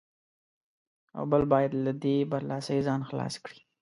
او 1.17 1.23
بل 1.31 1.43
باید 1.53 1.71
له 1.85 1.91
دې 2.03 2.15
برلاسۍ 2.31 2.79
ځان 2.87 3.01
خلاص 3.09 3.33
کړي. 3.45 3.59